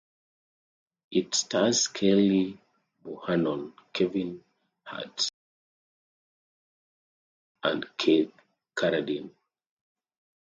[1.11, 2.57] It stars Kelley
[3.05, 4.43] Bohanon, Kevin
[4.85, 5.35] Hearst, Dale
[7.61, 8.31] Hopkins, and Keith
[8.75, 9.29] Carradine.